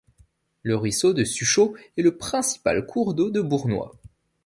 Le 0.63 0.75
Ruisseau 0.75 1.13
de 1.13 1.23
Suchot 1.23 1.75
est 1.95 2.01
le 2.01 2.17
principal 2.17 2.87
cours 2.87 3.13
d'eau 3.13 3.29
de 3.29 3.39
Bournois. 3.39 3.91